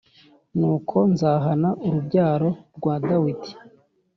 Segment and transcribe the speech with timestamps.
[0.57, 3.51] Nuko nzahana urubyaro rwa Dawidi